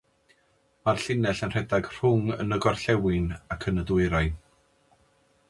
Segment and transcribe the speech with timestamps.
[0.87, 4.35] Mae'r llinell yn rhedeg rhwng yn y gorllewin ac yn y dwyrain.